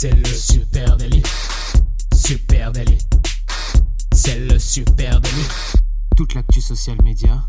[0.00, 1.24] C'est le super délit.
[2.14, 2.98] Super délit.
[4.14, 5.48] C'est le super délit.
[6.16, 7.42] Toute l'actu social média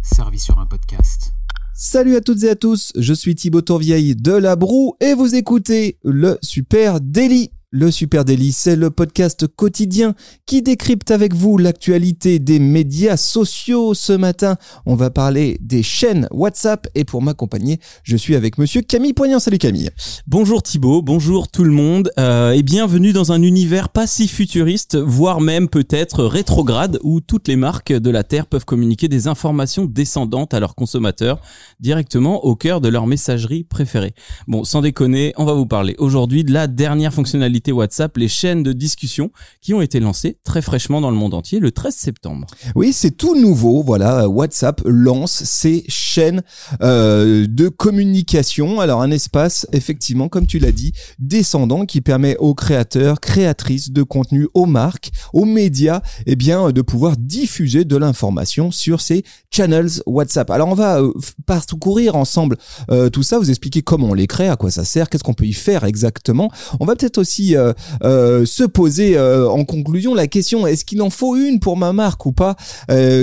[0.00, 1.32] servie sur un podcast.
[1.74, 5.34] Salut à toutes et à tous, je suis Thibaut Tourvieille de La Broue et vous
[5.34, 7.50] écoutez le Super Daily.
[7.70, 10.14] Le Super Daily, c'est le podcast quotidien
[10.46, 13.92] qui décrypte avec vous l'actualité des médias sociaux.
[13.92, 14.56] Ce matin,
[14.86, 19.38] on va parler des chaînes WhatsApp et pour m'accompagner, je suis avec monsieur Camille Poignant.
[19.38, 19.90] Salut Camille.
[20.26, 24.96] Bonjour Thibaut, bonjour tout le monde euh, et bienvenue dans un univers pas si futuriste,
[24.96, 29.84] voire même peut-être rétrograde où toutes les marques de la Terre peuvent communiquer des informations
[29.84, 31.42] descendantes à leurs consommateurs
[31.80, 34.14] directement au cœur de leur messagerie préférée.
[34.46, 38.62] Bon, sans déconner, on va vous parler aujourd'hui de la dernière fonctionnalité WhatsApp, les chaînes
[38.62, 39.30] de discussion
[39.60, 42.46] qui ont été lancées très fraîchement dans le monde entier le 13 septembre.
[42.74, 43.82] Oui, c'est tout nouveau.
[43.82, 46.42] Voilà, WhatsApp lance ses chaînes
[46.82, 48.80] euh, de communication.
[48.80, 54.02] Alors un espace, effectivement, comme tu l'as dit, descendant qui permet aux créateurs, créatrices de
[54.02, 60.02] contenu, aux marques, aux médias, eh bien, de pouvoir diffuser de l'information sur ces channels
[60.06, 60.50] WhatsApp.
[60.50, 61.12] Alors on va euh,
[61.46, 62.56] parcourir ensemble
[62.90, 65.34] euh, tout ça, vous expliquer comment on les crée, à quoi ça sert, qu'est-ce qu'on
[65.34, 66.50] peut y faire exactement.
[66.80, 71.02] On va peut-être aussi euh, euh, se poser euh, en conclusion la question est-ce qu'il
[71.02, 72.56] en faut une pour ma marque ou pas?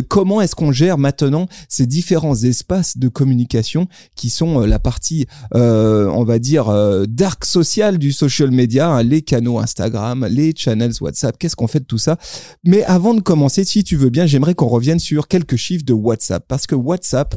[0.10, 6.24] Comment est-ce qu'on gère maintenant ces différents espaces de communication qui sont la partie, on
[6.24, 6.72] va dire,
[7.08, 11.38] dark social du social media, hein, les canaux Instagram, les channels WhatsApp.
[11.38, 12.18] Qu'est-ce qu'on fait de tout ça?
[12.64, 15.94] Mais avant de commencer, si tu veux bien, j'aimerais qu'on revienne sur quelques chiffres de
[15.94, 17.36] WhatsApp parce que WhatsApp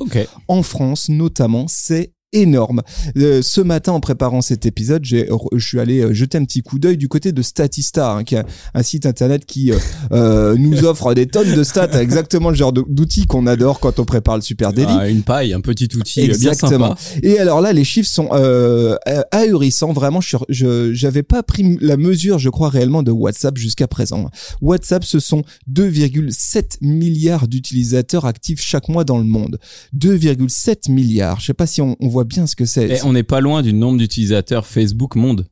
[0.49, 2.83] en France notamment, c'est énorme.
[3.17, 6.63] Euh, ce matin, en préparant cet épisode, j'ai, je suis allé euh, jeter un petit
[6.63, 9.73] coup d'œil du côté de Statista, hein, qui est un site internet qui
[10.13, 14.05] euh, nous offre des tonnes de stats, exactement le genre d'outils qu'on adore quand on
[14.05, 14.93] prépare le Super Daily.
[14.93, 16.89] Ah, une paille, un petit outil exactement.
[16.89, 17.21] bien sympa.
[17.23, 18.29] Et alors là, les chiffres sont
[19.33, 19.93] ahurissants.
[19.93, 24.31] Vraiment, je j'avais pas pris la mesure, je crois réellement, de WhatsApp jusqu'à présent.
[24.61, 25.43] WhatsApp, ce sont
[25.73, 29.59] 2,7 milliards d'utilisateurs actifs chaque mois dans le monde.
[29.97, 31.41] 2,7 milliards.
[31.41, 32.89] Je sais pas si on, on voit bien ce que c'est.
[32.89, 35.47] Et on n'est pas loin du nombre d'utilisateurs Facebook monde.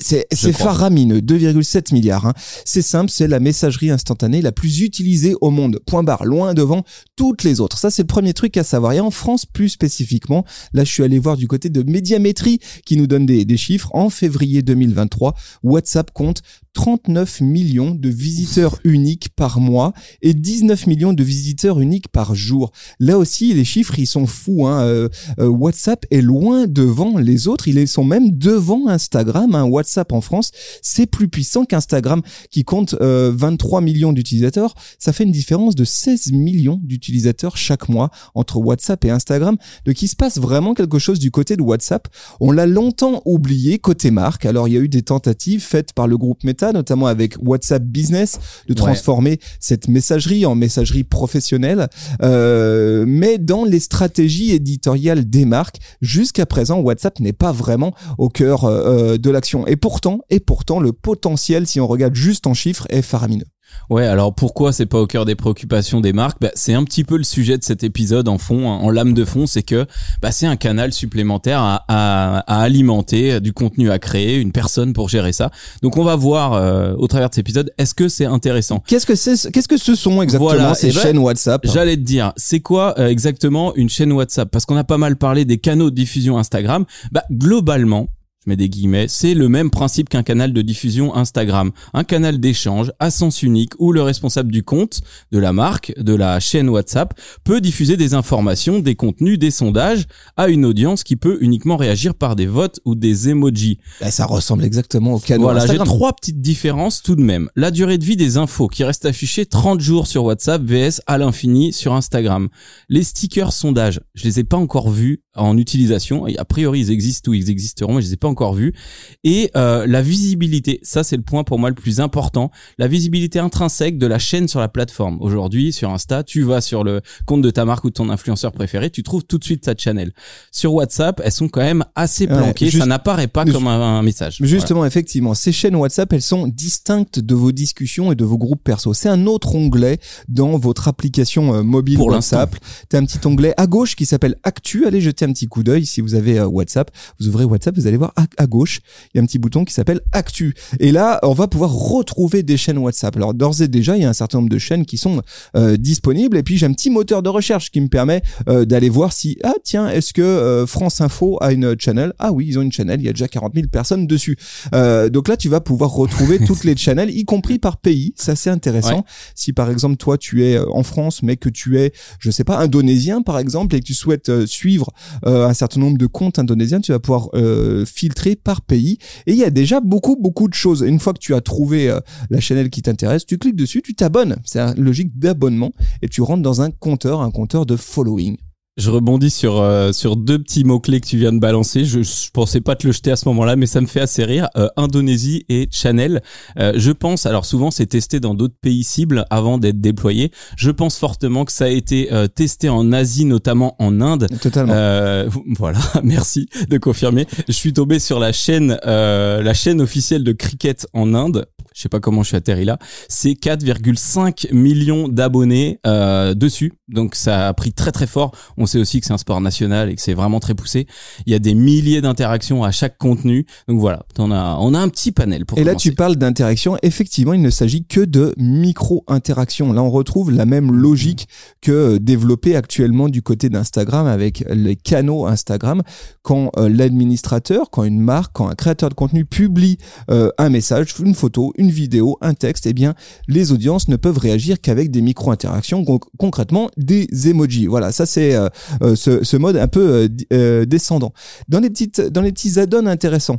[0.00, 2.26] C'est faramineux, 2,7 milliards.
[2.26, 2.32] Hein.
[2.64, 5.78] C'est simple, c'est la messagerie instantanée la plus utilisée au monde.
[5.86, 6.84] Point barre, loin devant
[7.16, 7.78] toutes les autres.
[7.78, 8.92] Ça, c'est le premier truc à savoir.
[8.92, 12.96] Et en France, plus spécifiquement, là, je suis allé voir du côté de Médiamétrie qui
[12.96, 13.90] nous donne des, des chiffres.
[13.92, 16.40] En février 2023, WhatsApp compte
[16.74, 19.92] 39 millions de visiteurs uniques par mois
[20.22, 22.70] et 19 millions de visiteurs uniques par jour.
[23.00, 24.66] Là aussi, les chiffres, ils sont fous.
[24.66, 24.82] Hein.
[24.82, 27.66] Euh, euh, WhatsApp est loin devant les autres.
[27.68, 29.54] Ils sont même devant Instagram.
[29.54, 29.64] Hein.
[29.64, 34.74] WhatsApp en France, c'est plus puissant qu'Instagram qui compte 23 euh, millions d'utilisateurs.
[34.98, 39.56] Ça fait une différence de 16 millions d'utilisateurs chaque mois entre WhatsApp et Instagram.
[39.86, 42.08] Donc il se passe vraiment quelque chose du côté de WhatsApp?
[42.38, 44.46] On l'a longtemps oublié côté marque.
[44.46, 47.82] Alors il y a eu des tentatives faites par le groupe Meta notamment avec WhatsApp
[47.82, 48.38] Business,
[48.68, 51.88] de transformer cette messagerie en messagerie professionnelle.
[52.22, 58.28] Euh, mais dans les stratégies éditoriales des marques, jusqu'à présent, WhatsApp n'est pas vraiment au
[58.28, 59.66] cœur euh, de l'action.
[59.66, 63.46] Et pourtant, et pourtant, le potentiel, si on regarde juste en chiffres, est faramineux.
[63.88, 66.38] Ouais, alors pourquoi c'est pas au cœur des préoccupations des marques?
[66.40, 69.24] Bah, C'est un petit peu le sujet de cet épisode en fond, en lame de
[69.24, 69.86] fond, c'est que
[70.22, 74.92] bah, c'est un canal supplémentaire à, à, à, alimenter, du contenu à créer, une personne
[74.92, 75.50] pour gérer ça.
[75.82, 78.82] Donc on va voir euh, au travers de cet épisode, est-ce que c'est intéressant?
[78.86, 81.62] Qu'est-ce que c'est Qu'est-ce que ce sont exactement ces ben, chaînes WhatsApp?
[81.64, 84.50] J'allais te dire, c'est quoi euh, exactement une chaîne WhatsApp?
[84.50, 86.84] Parce qu'on a pas mal parlé des canaux de diffusion Instagram.
[87.12, 88.08] Bah globalement,
[88.44, 92.40] je mets des guillemets, c'est le même principe qu'un canal de diffusion Instagram, un canal
[92.40, 96.70] d'échange à sens unique où le responsable du compte, de la marque, de la chaîne
[96.70, 97.12] WhatsApp
[97.44, 100.06] peut diffuser des informations, des contenus, des sondages
[100.38, 103.78] à une audience qui peut uniquement réagir par des votes ou des emojis.
[104.00, 107.50] Bah, ça ressemble exactement au canal voilà, j'ai trois petites différences tout de même.
[107.56, 111.18] La durée de vie des infos qui reste affichée 30 jours sur WhatsApp vs à
[111.18, 112.48] l'infini sur Instagram.
[112.88, 116.26] Les stickers sondages, je les ai pas encore vus en utilisation.
[116.26, 118.74] a priori, ils existent ou ils existeront, mais je les ai pas encore vus.
[119.22, 122.50] Et euh, la visibilité, ça c'est le point pour moi le plus important.
[122.78, 125.18] La visibilité intrinsèque de la chaîne sur la plateforme.
[125.20, 128.52] Aujourd'hui, sur Insta, tu vas sur le compte de ta marque ou de ton influenceur
[128.52, 130.12] préféré, tu trouves tout de suite sa channel.
[130.50, 132.70] Sur WhatsApp, elles sont quand même assez planquées.
[132.70, 134.38] ça n'apparaît pas comme un, message.
[134.40, 138.64] Justement, effectivement, ces chaînes WhatsApp, elles sont distinctes de vos discussions et de vos groupes
[138.64, 138.94] perso.
[138.94, 142.56] C'est un autre onglet dans votre application euh, mobile pour WhatsApp.
[142.88, 144.86] T'as un petit onglet à gauche qui s'appelle Actu.
[144.86, 146.90] Allez jeter jetez un petit coup d'œil si vous avez euh, WhatsApp.
[147.18, 148.80] Vous ouvrez WhatsApp, vous allez voir à, à gauche,
[149.12, 150.54] il y a un petit bouton qui s'appelle Actu.
[150.78, 153.16] Et là, on va pouvoir retrouver des chaînes WhatsApp.
[153.16, 155.22] Alors d'ores et déjà, il y a un certain nombre de chaînes qui sont
[155.56, 156.36] euh, disponibles.
[156.36, 159.38] Et puis j'ai un petit moteur de recherche qui me permet euh, d'aller voir si
[159.42, 162.12] ah tiens, est-ce que euh, France Info a une channel?
[162.18, 163.00] Ah oui, ils ont une channel.
[163.00, 164.36] Il y a déjà 40 000 personnes dessus.
[164.72, 168.12] Donc là, tu vas pouvoir retrouver toutes les channels, y compris par pays.
[168.16, 168.96] Ça c'est intéressant.
[168.96, 169.04] Ouais.
[169.34, 172.58] Si par exemple toi tu es en France, mais que tu es, je sais pas,
[172.58, 174.90] indonésien par exemple, et que tu souhaites suivre
[175.26, 178.98] euh, un certain nombre de comptes indonésiens, tu vas pouvoir euh, filtrer par pays.
[179.26, 180.82] Et il y a déjà beaucoup beaucoup de choses.
[180.86, 183.94] Une fois que tu as trouvé euh, la channel qui t'intéresse, tu cliques dessus, tu
[183.94, 184.36] t'abonnes.
[184.44, 185.72] C'est une logique d'abonnement
[186.02, 188.36] et tu rentres dans un compteur, un compteur de following.
[188.80, 191.84] Je rebondis sur euh, sur deux petits mots clés que tu viens de balancer.
[191.84, 194.24] Je, je pensais pas te le jeter à ce moment-là, mais ça me fait assez
[194.24, 194.48] rire.
[194.56, 196.22] Euh, Indonésie et Channel.
[196.58, 200.32] Euh, je pense, alors souvent c'est testé dans d'autres pays cibles avant d'être déployé.
[200.56, 204.28] Je pense fortement que ça a été euh, testé en Asie, notamment en Inde.
[204.40, 204.72] Totalement.
[204.74, 205.28] Euh,
[205.58, 207.26] voilà, merci de confirmer.
[207.48, 211.46] Je suis tombé sur la chaîne, euh, la chaîne officielle de cricket en Inde.
[211.80, 212.78] Je sais pas comment je suis atterri là.
[213.08, 216.74] C'est 4,5 millions d'abonnés euh, dessus.
[216.88, 218.32] Donc ça a pris très très fort.
[218.58, 220.86] On sait aussi que c'est un sport national et que c'est vraiment très poussé.
[221.24, 223.46] Il y a des milliers d'interactions à chaque contenu.
[223.66, 226.76] Donc voilà, on a on a un petit panel pour Et là, tu parles d'interaction.
[226.82, 229.72] Effectivement, il ne s'agit que de micro-interaction.
[229.72, 231.28] Là, on retrouve la même logique
[231.62, 235.82] que développée actuellement du côté d'Instagram avec les canaux Instagram.
[236.20, 239.78] Quand euh, l'administrateur, quand une marque, quand un créateur de contenu publie
[240.10, 242.94] euh, un message, une photo, une vidéo, un texte, eh bien,
[243.28, 247.66] les audiences ne peuvent réagir qu'avec des micro-interactions, con- concrètement des emojis.
[247.66, 248.48] Voilà, ça c'est euh,
[248.82, 251.12] euh, ce, mode un peu euh, descendant.
[251.48, 253.38] Dans les petites, dans les petits add-ons intéressants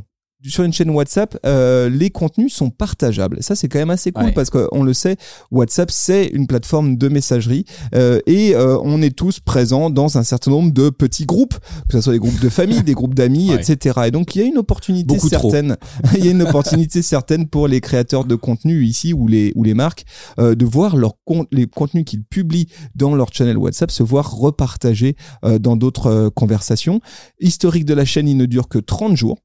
[0.50, 3.38] sur une chaîne WhatsApp, euh, les contenus sont partageables.
[3.42, 4.32] Ça, c'est quand même assez cool Ouais.
[4.32, 5.16] parce qu'on le sait,
[5.50, 10.22] WhatsApp, c'est une plateforme de messagerie euh, et euh, on est tous présents dans un
[10.24, 11.54] certain nombre de petits groupes,
[11.88, 13.56] que ce soit des groupes de famille, des groupes d'amis, Ouais.
[13.60, 14.00] etc.
[14.06, 15.76] Et donc, il y a une opportunité Beaucoup certaine.
[16.16, 19.62] il y a une opportunité certaine pour les créateurs de contenu ici ou les ou
[19.64, 20.04] les marques
[20.38, 24.32] euh, de voir leur con- les contenus qu'ils publient dans leur channel WhatsApp se voir
[24.32, 27.00] repartagés euh, dans d'autres euh, conversations.
[27.40, 29.38] Historique de la chaîne, il ne dure que 30 jours.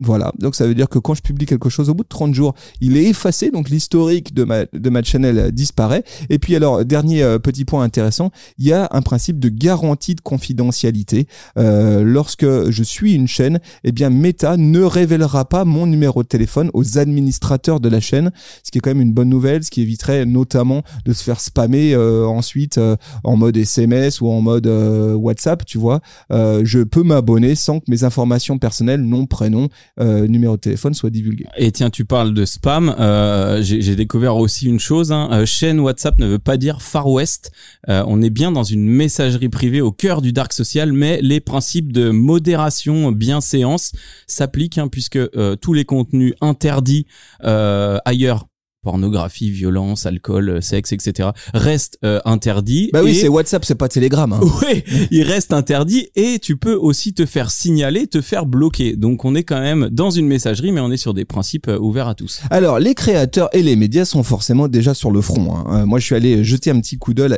[0.00, 0.32] Voilà.
[0.38, 2.54] Donc ça veut dire que quand je publie quelque chose au bout de 30 jours,
[2.80, 3.50] il est effacé.
[3.50, 6.04] Donc l'historique de ma, de ma channel euh, disparaît.
[6.28, 10.14] Et puis alors, dernier euh, petit point intéressant, il y a un principe de garantie
[10.14, 11.26] de confidentialité.
[11.58, 16.28] Euh, lorsque je suis une chaîne, eh bien Meta ne révélera pas mon numéro de
[16.28, 18.30] téléphone aux administrateurs de la chaîne,
[18.62, 21.40] ce qui est quand même une bonne nouvelle, ce qui éviterait notamment de se faire
[21.40, 26.00] spammer euh, ensuite euh, en mode SMS ou en mode WhatsApp, tu vois.
[26.30, 29.59] Je peux m'abonner sans que mes informations personnelles, nom, prénom,
[29.98, 31.46] euh, numéro de téléphone soient divulguées.
[31.56, 32.94] Et tiens, tu parles de spam.
[32.98, 35.12] Euh, J'ai découvert aussi une chose.
[35.12, 35.28] Hein.
[35.32, 37.50] Euh, chaîne WhatsApp ne veut pas dire Far West.
[37.88, 41.92] On est bien dans une messagerie privée au cœur du dark social, mais les principes
[41.92, 43.92] de modération, bienséance
[44.26, 45.18] s'appliquent hein, puisque
[45.60, 47.06] tous les contenus interdits
[47.40, 48.49] ailleurs
[48.82, 51.30] pornographie, violence, alcool, euh, sexe, etc.
[51.54, 52.90] restent euh, interdits.
[52.92, 54.32] Bah oui, Et- c'est WhatsApp, c'est pas Telegram.
[54.32, 54.40] Hein.
[54.62, 58.96] oui, il reste interdit et tu peux aussi te faire signaler, te faire bloquer.
[58.96, 61.78] Donc on est quand même dans une messagerie, mais on est sur des principes euh,
[61.78, 62.40] ouverts à tous.
[62.50, 65.54] Alors, les créateurs et les médias sont forcément déjà sur le front.
[65.54, 65.64] hein.
[65.82, 67.36] Euh, moi, je suis allé jeter un petit coup d'œil,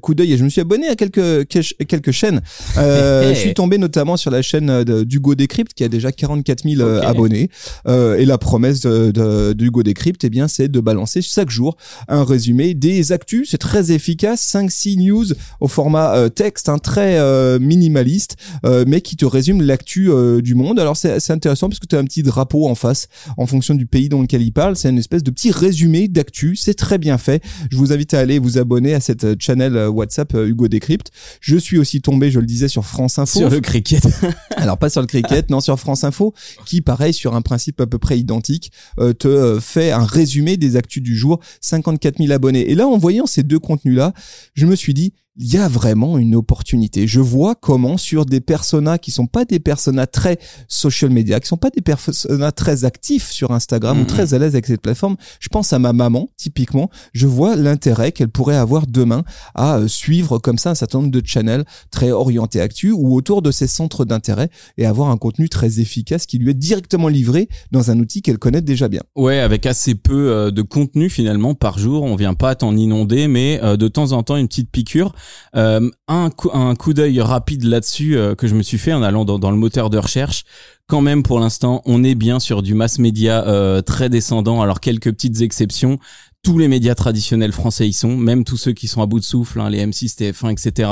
[0.00, 2.40] coup d'œil et je me suis abonné à quelques quelques chaînes.
[2.78, 6.62] Euh, je suis tombé notamment sur la chaîne de- d'Hugo Décrypte qui a déjà 44
[6.68, 7.04] 000 euh, Ok.
[7.04, 7.50] abonnés.
[7.86, 11.76] Euh, et la promesse de, de, d'Hugo Décrypte, eh bien, c'est de balancer chaque jour
[12.08, 13.50] un résumé des actus.
[13.50, 15.26] C'est très efficace, 5-6 news
[15.60, 20.40] au format euh, texte, un très euh, minimaliste, euh, mais qui te résume l'actu euh,
[20.40, 20.78] du monde.
[20.78, 23.86] Alors, c'est intéressant parce que tu as un petit drapeau en face en fonction du
[23.86, 24.76] pays dans lequel il parle.
[24.76, 26.56] C'est une espèce de petit résumé d'actu.
[26.56, 27.42] C'est très bien fait.
[27.70, 31.10] Je vous invite à aller vous abonner à cette euh, channel euh, WhatsApp Hugo Décrypte.
[31.40, 33.38] Je suis aussi tombé, je le disais, sur France Info.
[33.38, 34.06] Sur le cricket.
[34.56, 36.34] Alors pas sur le cricket, non sur France Info,
[36.66, 38.72] qui pareil sur un principe à peu près identique
[39.18, 42.70] te fait un résumé des actus du jour, 54 000 abonnés.
[42.70, 44.12] Et là, en voyant ces deux contenus-là,
[44.54, 47.06] je me suis dit, il y a vraiment une opportunité.
[47.06, 51.46] Je vois comment sur des personas qui sont pas des personas très social media, qui
[51.46, 54.06] sont pas des personas très actifs sur Instagram ou Mhm.
[54.06, 58.10] très à l'aise avec cette plateforme, je pense à ma maman typiquement, je vois l'intérêt
[58.12, 59.22] qu'elle pourrait avoir demain
[59.54, 63.40] à euh, suivre comme ça un certain nombre de channels très orientés actu ou autour
[63.42, 67.48] de ses centres d'intérêt et avoir un contenu très efficace qui lui est directement livré
[67.70, 69.02] dans un outil qu'elle connaît déjà bien.
[69.14, 73.28] Ouais, avec assez peu euh, de contenu finalement par jour, on vient pas t'en inonder,
[73.28, 75.14] mais euh, de temps en temps une petite piqûre.
[75.56, 79.38] Euh, un coup, d'œil rapide là-dessus euh, que je me suis fait en allant dans,
[79.38, 80.44] dans le moteur de recherche.
[80.86, 84.62] Quand même, pour l'instant, on est bien sur du mass média euh, très descendant.
[84.62, 85.98] Alors quelques petites exceptions.
[86.42, 89.24] Tous les médias traditionnels français y sont, même tous ceux qui sont à bout de
[89.24, 90.90] souffle, hein, les M6, TF1, etc.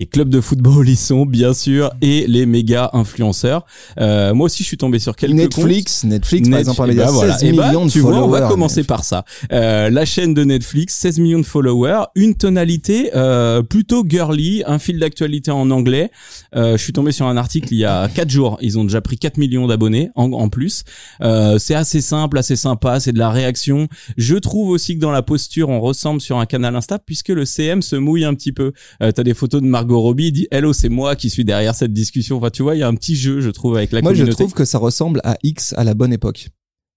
[0.00, 3.66] et clubs de football y sont bien sûr et les méga influenceurs.
[3.98, 6.10] Euh, moi aussi je suis tombé sur quelques Netflix, comptes.
[6.10, 7.36] Netflix par exemple, bah, 16 voilà.
[7.42, 9.24] Et bah, millions de tu vois, on va commencer par ça.
[9.50, 14.78] Euh, la chaîne de Netflix, 16 millions de followers, une tonalité euh, plutôt girly, un
[14.78, 16.12] fil d'actualité en anglais.
[16.54, 19.00] Euh, je suis tombé sur un article il y a 4 jours, ils ont déjà
[19.00, 20.84] pris 4 millions d'abonnés en, en plus.
[21.22, 23.88] Euh, c'est assez simple, assez sympa, c'est de la réaction.
[24.16, 27.44] Je trouve aussi que dans la posture, on ressemble sur un canal Insta puisque le
[27.44, 28.72] CM se mouille un petit peu.
[29.02, 31.92] Euh, T'as des photos de Margot Robbie, dit "Hello, c'est moi qui suis derrière cette
[31.94, 34.12] discussion." Enfin, tu vois, il y a un petit jeu, je trouve, avec la Moi,
[34.12, 36.48] je trouve que ça ressemble à X à la bonne époque.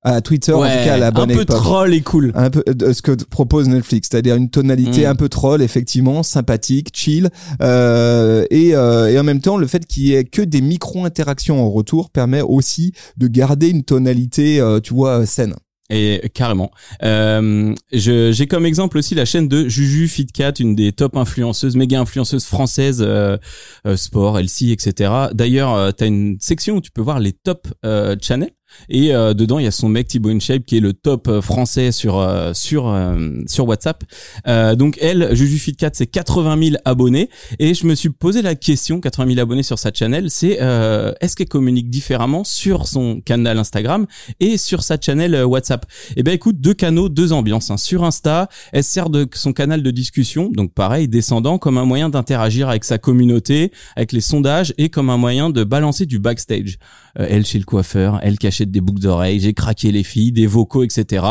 [0.03, 1.55] À Twitter, en Ouais, tout cas, à la bonne un peu époque.
[1.55, 2.31] troll et cool.
[2.35, 5.11] un peu de ce que propose Netflix, c'est-à-dire une tonalité Mm.
[5.11, 7.29] un peu troll, effectivement, sympathique, chill,
[7.61, 11.63] euh, et, euh, et en même temps, le fait qu'il y ait que des micro-interactions
[11.63, 15.53] en retour permet aussi de garder une tonalité, euh, tu vois, saine.
[15.93, 16.71] Et carrément.
[17.03, 21.99] Euh, J'ai comme exemple aussi la chaîne de Juju Fitcat, une des top influenceuses, méga
[21.99, 23.37] influenceuses françaises, euh,
[23.85, 25.11] euh, sport, LC, etc.
[25.33, 28.51] D'ailleurs, euh, tu as une section où tu peux voir les top euh, channels.
[28.89, 31.41] Et euh, dedans, il y a son mec Thibaut InShape qui est le top euh,
[31.41, 34.03] français sur euh, sur euh, sur WhatsApp.
[34.47, 37.29] Euh, donc elle, Juju Fitcat, c'est 80 000 abonnés.
[37.59, 41.13] Et je me suis posé la question, 80 000 abonnés sur sa channel, c'est euh,
[41.21, 44.05] est-ce qu'elle communique différemment sur son canal Instagram
[44.39, 45.85] et sur sa channel WhatsApp?
[46.15, 47.71] Eh ben écoute, deux canaux, deux ambiances.
[47.71, 47.77] hein.
[47.77, 52.09] Sur Insta, elle sert de son canal de discussion, donc pareil, descendant, comme un moyen
[52.09, 56.77] d'interagir avec sa communauté, avec les sondages et comme un moyen de balancer du backstage.
[57.19, 60.47] Euh, elle chez le coiffeur, elle cachette des boucles d'oreilles, j'ai craqué les filles, des
[60.47, 61.25] vocaux, etc.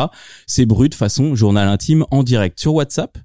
[0.47, 3.19] C'est brut façon journal intime en direct sur WhatsApp.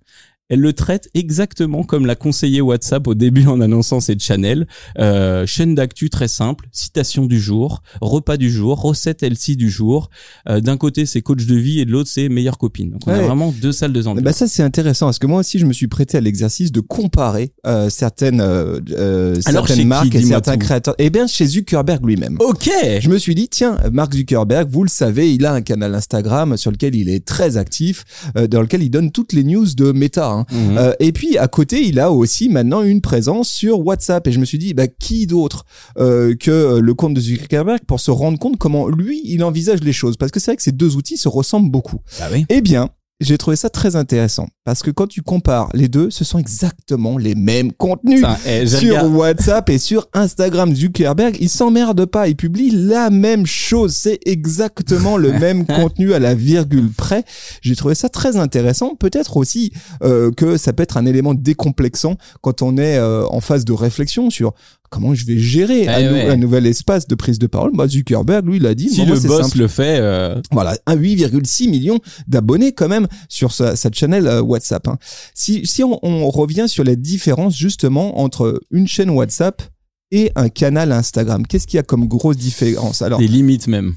[0.50, 4.68] Elle le traite exactement comme l'a conseillé WhatsApp au début en annonçant cette channel.
[5.00, 10.10] Euh, chaîne d'actu très simple, citation du jour, repas du jour, recette LC du jour.
[10.48, 12.92] Euh, D'un côté c'est coach de vie et de l'autre c'est meilleure copine.
[12.92, 14.24] Donc on a vraiment deux salles, deux ambiances.
[14.24, 16.80] Bah ça c'est intéressant parce que moi aussi je me suis prêté à l'exercice de
[16.80, 20.96] comparer euh, certaines euh, euh, Alors, certaines qui marques et certains créateurs.
[21.00, 22.38] Eh bien chez Zuckerberg lui-même.
[22.40, 22.70] ok.
[23.00, 26.58] Je me suis dit, tiens, Mark Zuckerberg, vous le savez, il a un canal Instagram
[26.58, 28.04] sur lequel il est très actif,
[28.38, 30.35] euh, dans lequel il donne toutes les news de Meta.
[30.36, 30.46] Hein.
[30.52, 30.78] Mhm.
[30.78, 34.28] Euh, et puis à côté, il a aussi maintenant une présence sur WhatsApp.
[34.28, 35.66] Et je me suis dit, bah, qui d'autre
[35.98, 39.82] euh, que euh, le compte de Zuckerberg pour se rendre compte comment lui, il envisage
[39.82, 40.18] les choses?
[40.18, 42.00] Parce que c'est vrai que ces deux outils se ressemblent beaucoup.
[42.20, 42.46] Bah oui.
[42.50, 42.90] Eh bien,
[43.20, 47.18] j'ai trouvé ça très intéressant parce que quand tu compares les deux, ce sont exactement
[47.20, 48.22] les mêmes contenus.
[48.22, 53.46] Ça, eh, Sur WhatsApp et sur Instagram, Zuckerberg, il s'emmerde pas, il publie la même
[53.46, 57.24] chose, c'est exactement le même contenu à la virgule près.
[57.62, 59.72] J'ai trouvé ça très intéressant, peut-être aussi
[60.04, 63.74] euh, que ça peut être un élément décomplexant quand on est euh, en phase de
[63.74, 64.54] réflexion sur
[64.92, 66.30] comment je vais gérer Eh un, nou- ouais.
[66.30, 67.72] un nouvel espace de prise de parole.
[67.74, 69.58] Bah, Zuckerberg, lui, il a dit, Si le boss simple.
[69.60, 74.42] le fait, euh, Voilà, un 8,6 millions d'abonnés quand même sur sa, sa channel euh,
[74.56, 74.88] WhatsApp.
[74.88, 74.98] hein.
[75.34, 79.62] Si, on, revient sur la différence justement entre une chaîne WhatsApp
[80.12, 83.02] et un canal Instagram, qu'est-ce qu'il y a comme grosse différence?
[83.02, 83.96] Alors, des limites même.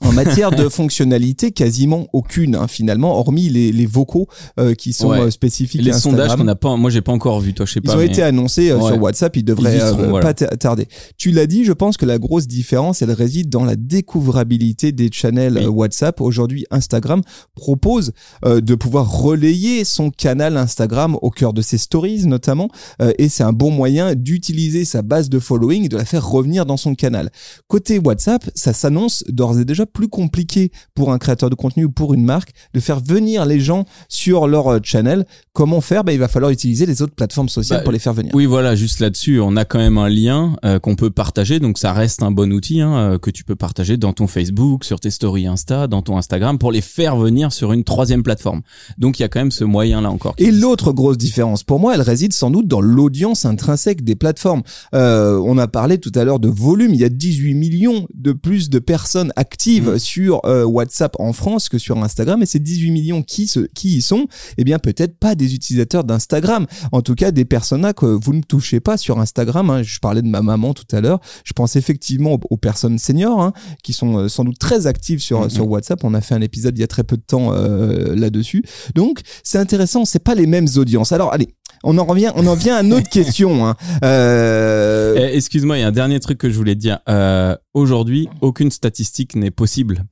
[0.00, 4.26] En matière de fonctionnalité, quasiment aucune hein, finalement, hormis les, les vocaux
[4.60, 5.20] euh, qui sont Ouais.
[5.20, 7.72] euh, spécifiques Les à sondages qu'on n'a pas, moi j'ai pas encore vu, toi je
[7.74, 7.94] sais Ils pas.
[7.94, 8.92] ont mais- été annoncés euh, Ouais.
[8.92, 10.26] sur WhatsApp, ils devraient Ils seront, euh, voilà.
[10.26, 10.86] pas ta- tarder.
[11.16, 15.10] Tu l'as dit, je pense que la grosse différence, elle réside dans la découvrabilité des
[15.12, 15.64] channels Oui.
[15.64, 16.20] euh, WhatsApp.
[16.20, 17.22] Aujourd'hui, Instagram
[17.54, 18.12] propose
[18.44, 22.68] euh, de pouvoir relayer son canal Instagram au cœur de ses stories notamment,
[23.00, 26.26] euh, et c'est un bon moyen d'utiliser sa base de following et de la faire
[26.28, 27.30] revenir dans son canal.
[27.68, 31.90] Côté WhatsApp, ça s'annonce d'ores et déjà plus compliqué pour un créateur de contenu ou
[31.90, 35.26] pour une marque de faire venir les gens sur leur euh, channel.
[35.52, 36.04] Comment faire?
[36.04, 38.32] Ben, Il va falloir utiliser les autres plateformes sociales Bah, pour les faire venir.
[38.34, 41.78] Oui, voilà, juste là-dessus, on a quand même un lien euh, qu'on peut partager, donc
[41.78, 45.00] ça reste un bon outil hein, euh, que tu peux partager dans ton Facebook, sur
[45.00, 48.62] tes stories Insta, dans ton Instagram, pour les faire venir sur une troisième plateforme.
[48.98, 50.34] Donc il y a quand même ce moyen-là encore.
[50.38, 54.62] Et l'autre grosse différence, pour moi, elle réside sans doute dans l'audience intrinsèque des plateformes.
[54.94, 56.94] Euh, on a parlé tout à l'heure de volume.
[56.94, 59.98] Il y a 18 millions de plus de personnes actives Mm.
[59.98, 62.42] sur euh, WhatsApp en France que sur Instagram.
[62.42, 64.26] Et ces 18 millions qui, se, qui y sont,
[64.58, 66.66] eh bien, peut-être pas des utilisateurs d'Instagram.
[66.92, 69.70] En tout cas, des personas que vous ne touchez pas sur Instagram.
[69.70, 69.82] hein.
[69.82, 71.20] Je parlais de ma maman tout à l'heure.
[71.44, 73.52] Je pense effectivement aux, aux personnes seniors hein,
[73.82, 76.02] qui sont euh, sans doute très actives sur, sur WhatsApp.
[76.04, 78.62] On a fait un épisode il y a très peu de temps euh, là-dessus.
[78.94, 80.04] Donc, c'est intéressant.
[80.04, 81.12] C'est pas les mêmes audiences.
[81.12, 81.48] Alors, allez,
[81.84, 83.66] on en revient, on en vient à une autre question.
[83.66, 83.76] Hein.
[84.04, 86.98] Euh, Eh, Excuse-moi, il y a un dernier truc que je voulais te dire.
[87.08, 90.06] Euh, Aujourd'hui, aucune statistique n'est possible.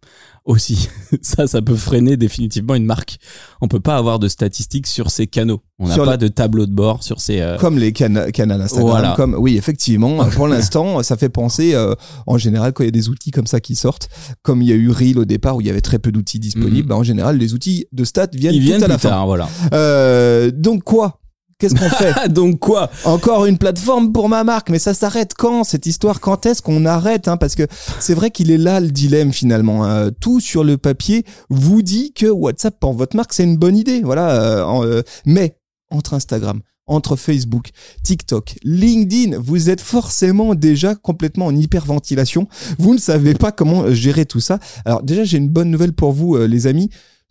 [0.44, 0.90] Aussi,
[1.22, 3.16] ça, ça peut freiner définitivement une marque.
[3.62, 5.62] On peut pas avoir de statistiques sur ces canaux.
[5.78, 7.40] On n'a pas le- de tableau de bord sur ces.
[7.40, 9.14] euh, comme les cana- canaux Instagram, Voilà.
[9.16, 10.22] comme oui effectivement.
[10.36, 11.94] Pour l'instant, ça fait penser euh,
[12.26, 14.10] en général quand il y a des outils comme ça qui sortent,
[14.42, 16.38] comme il y a eu Reel au départ où il y avait très peu d'outils
[16.40, 16.82] disponibles.
[16.82, 16.88] Mhm.
[16.88, 19.08] bah, en général, les outils de stats viennent Ils tout viennent à la plus fin.
[19.08, 19.48] tard, voilà.
[19.72, 21.20] Euh, donc quoi?
[21.58, 25.64] Qu'est-ce qu'on fait Donc quoi Encore une plateforme pour ma marque, mais ça s'arrête quand
[25.64, 26.20] cette histoire?
[26.20, 27.36] Quand est-ce qu'on arrête hein?
[27.36, 27.66] Parce que
[28.00, 29.84] c'est vrai qu'il est là le dilemme finalement.
[29.84, 30.10] hein.
[30.20, 34.00] Tout sur le papier vous dit que WhatsApp pour votre marque c'est une bonne idée,
[34.02, 34.30] voilà.
[34.30, 35.56] euh, euh, mais
[35.90, 37.70] entre Instagram, entre Facebook,
[38.02, 42.48] TikTok, LinkedIn, vous êtes forcément déjà complètement en hyperventilation.
[42.78, 44.58] Vous ne savez pas comment gérer tout ça.
[44.84, 46.90] Alors déjà j'ai une bonne nouvelle pour vous euh, les amis.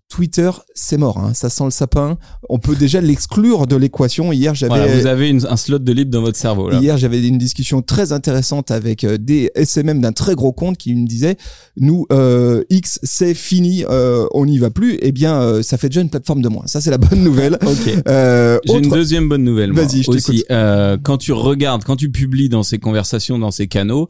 [0.09, 1.31] Twitter, c'est mort, hein.
[1.33, 2.17] ça sent le sapin.
[2.47, 4.31] On peut déjà l'exclure de l'équation.
[4.31, 6.79] Hier, j'avais Voilà, vous avez une- un slot de libre dans votre cerveau là.
[6.79, 10.93] Hier, j'avais une discussion très intéressante avec euh, des SMM d'un très gros compte qui
[10.93, 11.35] me disait
[11.77, 14.99] nous euh, X c'est fini, euh, on n'y va plus.
[15.01, 16.67] Eh bien, euh, ça fait déjà une plateforme de moins.
[16.67, 17.57] Ça c'est la bonne nouvelle.
[17.65, 17.91] Ok.
[18.07, 19.71] Euh, J'ai une deuxième bonne nouvelle.
[19.71, 20.23] Vas-y, je aussi.
[20.31, 20.45] t'écoute.
[20.51, 24.09] Euh, quand tu regardes, quand tu publies dans ces conversations, dans ces canaux,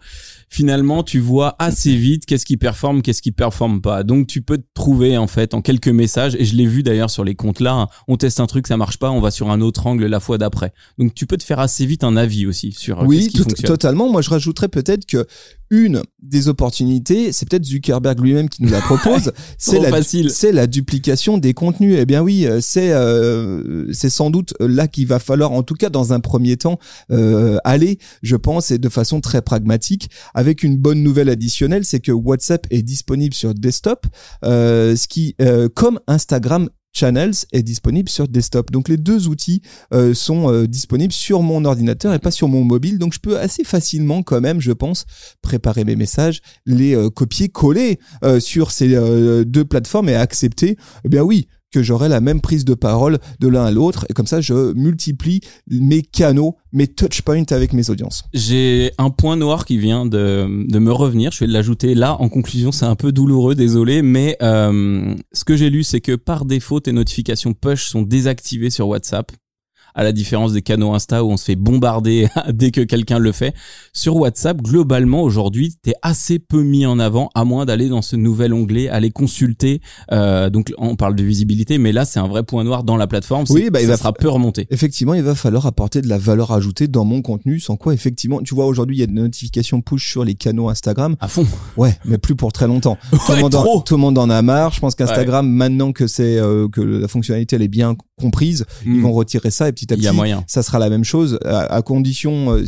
[0.53, 4.03] finalement, tu vois assez vite qu'est-ce qui performe, qu'est-ce qui performe pas.
[4.03, 6.35] Donc, tu peux te trouver en fait en quelques messages.
[6.35, 7.73] Et je l'ai vu d'ailleurs sur les comptes là.
[7.73, 7.87] hein.
[8.07, 10.37] on teste un truc, ça marche pas, on va sur un autre angle la fois
[10.37, 10.71] d'après.
[10.99, 13.43] Donc, tu peux te faire assez vite un avis aussi sur euh, oui, qui tout-
[13.43, 13.67] fonctionne.
[13.67, 14.09] totalement.
[14.11, 15.25] Moi, je rajouterais peut-être que
[15.73, 20.67] une des opportunités, c'est peut-être Zuckerberg lui-même qui nous la propose, c'est la, c'est la
[20.67, 21.97] duplication des contenus.
[21.99, 25.73] Eh bien oui, euh, c'est euh, c'est sans doute là qu'il va falloir, en tout
[25.73, 26.77] cas dans un premier temps,
[27.11, 30.09] euh, aller, je pense, et de façon très pragmatique.
[30.35, 34.05] Avec une bonne nouvelle additionnelle, c'est que WhatsApp est disponible sur desktop,
[34.45, 36.69] euh, ce qui, euh, comme Instagram.
[36.93, 38.71] Channels est disponible sur desktop.
[38.71, 39.61] Donc les deux outils
[39.93, 42.99] euh, sont euh, disponibles sur mon ordinateur et pas sur mon mobile.
[42.99, 45.05] Donc je peux assez facilement quand même, je pense,
[45.41, 47.99] préparer mes messages, les euh, copier, coller
[48.39, 48.89] sur ces
[49.45, 50.77] deux plateformes et accepter.
[51.03, 54.13] Eh bien oui que j'aurai la même prise de parole de l'un à l'autre et
[54.13, 58.23] comme ça je multiplie mes canaux, mes touchpoints avec mes audiences.
[58.33, 61.31] J'ai un point noir qui vient de, de me revenir.
[61.31, 62.71] Je vais l'ajouter là en conclusion.
[62.71, 66.79] C'est un peu douloureux, désolé, mais euh, ce que j'ai lu, c'est que par défaut,
[66.79, 69.31] tes notifications push sont désactivées sur WhatsApp.
[69.95, 73.31] À la différence des canaux Insta où on se fait bombarder dès que quelqu'un le
[73.31, 73.53] fait.
[73.93, 78.15] Sur WhatsApp, globalement, aujourd'hui, t'es assez peu mis en avant, à moins d'aller dans ce
[78.15, 79.81] nouvel onglet, aller consulter.
[80.11, 83.07] Euh, donc, on parle de visibilité, mais là, c'est un vrai point noir dans la
[83.07, 83.45] plateforme.
[83.49, 84.67] Oui, bah, il ça va- sera peu remonté.
[84.69, 88.41] Effectivement, il va falloir apporter de la valeur ajoutée dans mon contenu, sans quoi effectivement,
[88.41, 91.15] tu vois aujourd'hui il y a des notifications push sur les canaux Instagram.
[91.19, 91.45] À fond.
[91.77, 92.97] Ouais, mais plus pour très longtemps.
[93.11, 94.71] tout, le Ouais, monde en, tout le monde en a marre.
[94.73, 98.91] Je pense qu'Instagram, maintenant que c'est euh, que la fonctionnalité elle est bien comprise, ils
[98.91, 99.01] Mm.
[99.01, 100.43] vont retirer ça et petit à petit, y a moyen.
[100.47, 101.39] ça sera la même chose.
[101.45, 102.63] À, à condition, euh,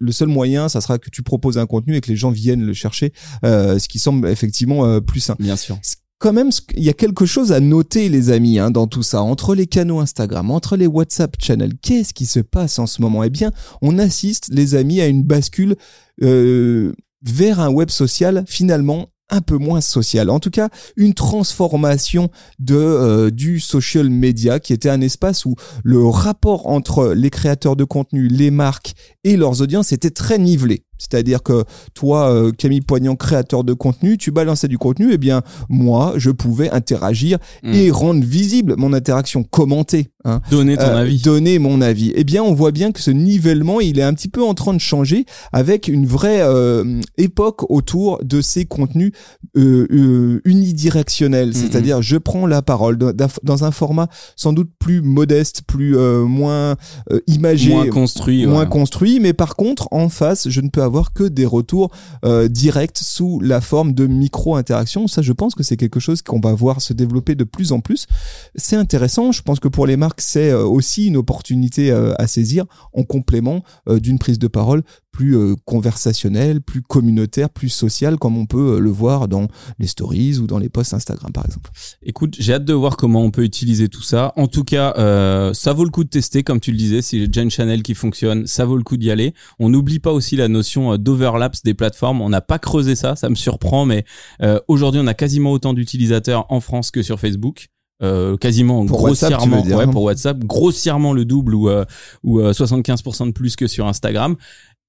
[0.00, 2.62] le seul moyen, ça sera que tu proposes un contenu et que les gens viennent
[2.64, 3.12] le chercher,
[3.44, 5.36] euh, ce qui semble effectivement euh, plus sain.
[5.38, 5.78] Bien sûr.
[6.18, 9.20] Quand même, il y a quelque chose à noter, les amis, hein, dans tout ça.
[9.20, 13.22] Entre les canaux Instagram, entre les WhatsApp channels, qu'est-ce qui se passe en ce moment?
[13.22, 13.50] Eh bien,
[13.82, 15.76] on assiste, les amis, à une bascule
[16.22, 20.30] euh, vers un web social finalement un peu moins social.
[20.30, 25.54] En tout cas, une transformation de euh, du social media qui était un espace où
[25.82, 30.84] le rapport entre les créateurs de contenu, les marques et leurs audiences était très nivelé.
[30.98, 35.42] C'est-à-dire que toi, euh, Camille Poignant, créateur de contenu, tu balançais du contenu, eh bien
[35.68, 37.72] moi, je pouvais interagir Mm.
[37.72, 41.22] et rendre visible mon interaction, commenter, hein, Donner ton euh, avis.
[41.22, 42.12] donner mon avis.
[42.14, 44.74] Eh bien, on voit bien que ce nivellement, il est un petit peu en train
[44.74, 49.12] de changer avec une vraie euh, époque autour de ces contenus
[49.56, 51.48] euh, euh, unidirectionnels.
[51.48, 51.54] Mhm.
[51.54, 56.76] C'est-à-dire, je prends la parole dans, un format sans doute plus modeste, plus euh, moins
[57.10, 58.46] euh, imagé, moins construit.
[58.46, 58.68] moins ouais.
[58.68, 61.90] construit, mais par contre, en face, je ne peux avoir que des retours
[62.24, 65.06] euh, directs sous la forme de micro-interactions.
[65.06, 67.80] Ça, je pense que c'est quelque chose qu'on va voir se développer de plus en
[67.80, 68.06] plus.
[68.54, 69.32] C'est intéressant.
[69.32, 73.02] Je pense que pour les marques, c'est euh, aussi une opportunité euh, à saisir en
[73.02, 74.82] complément d'une prise de parole
[75.16, 79.48] plus euh, conversationnelle, plus communautaire, plus sociale, comme on peut euh, le voir dans
[79.78, 81.70] les stories ou dans les posts Instagram, par exemple.
[82.02, 84.34] Écoute, j'ai hâte de voir comment on peut utiliser tout ça.
[84.36, 87.00] En tout cas, euh, ça vaut le coup de tester, comme tu le disais.
[87.00, 89.32] Si j'ai déjà une channel qui fonctionne, ça vaut le coup d'y aller.
[89.58, 92.20] On n'oublie pas aussi la notion euh, d'overlaps des plateformes.
[92.20, 94.04] On n'a pas creusé ça, ça me surprend, mais
[94.42, 97.68] euh, aujourd'hui, on a quasiment autant d'utilisateurs en France que sur Facebook.
[98.02, 99.88] Euh, quasiment Pour grossièrement dire, ouais, hein.
[99.88, 101.86] pour WhatsApp grossièrement le double ou euh,
[102.22, 104.36] ou euh, 75% de plus que sur Instagram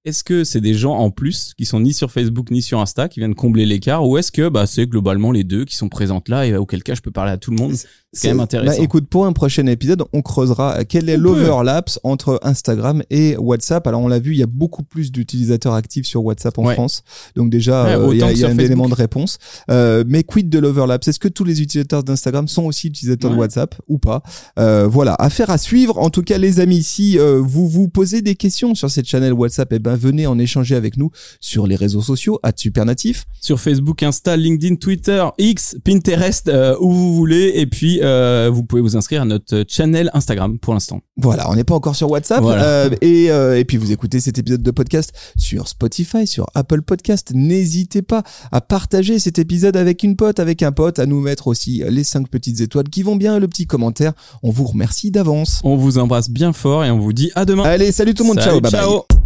[0.08, 3.08] est-ce que c'est des gens en plus qui sont ni sur Facebook ni sur Insta
[3.10, 6.30] qui viennent combler l'écart ou est-ce que bah c'est globalement les deux qui sont présentes
[6.30, 7.74] là et euh, auquel cas je peux parler à tout le monde
[8.14, 11.90] c'est quand même intéressant Bah, écoute, pour un prochain épisode, on creusera quel est l'overlap
[12.04, 13.86] entre Instagram et WhatsApp.
[13.86, 16.74] Alors, on l'a vu, il y a beaucoup plus d'utilisateurs actifs sur WhatsApp en Ouais.
[16.74, 17.04] France.
[17.36, 18.66] Donc déjà, Ouais, euh, il y autant a, que il y a sur un Facebook.
[18.66, 19.38] élément de réponse.
[19.70, 21.06] Euh, mais quid de l'overlap?
[21.06, 23.36] Est-ce que tous les utilisateurs d'Instagram sont aussi utilisateurs de.
[23.36, 24.24] WhatsApp ou pas?
[24.58, 25.98] Euh, Voilà, affaire à suivre.
[26.00, 29.34] En tout cas, les amis, si euh, vous vous posez des questions sur cette channel
[29.34, 33.26] WhatsApp, eh ben venez en échanger avec nous sur les réseaux sociaux, à Supernatif.
[33.42, 37.54] Sur Facebook, Insta, LinkedIn, Twitter, X, Pinterest, euh, où vous voulez.
[37.56, 41.02] Et puis, euh, vous pouvez vous inscrire à notre channel Instagram pour l'instant.
[41.18, 42.42] Voilà, on n'est pas encore sur WhatsApp.
[42.42, 42.64] Voilà.
[42.64, 47.32] Euh, et, et puis vous écoutez cet épisode de podcast sur Spotify, sur Apple Podcast.
[47.34, 51.48] N'hésitez pas à partager cet épisode avec une pote, avec un pote, à nous mettre
[51.48, 54.14] aussi les cinq petites étoiles qui vont bien, le petit commentaire.
[54.44, 55.62] On vous remercie d'avance.
[55.64, 57.64] On vous embrasse bien fort et on vous dit à demain.
[57.64, 58.82] Allez, salut tout le monde, Salut, ciao, bye bye.
[58.82, 59.17] ciao.